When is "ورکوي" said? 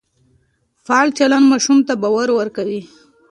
2.33-2.81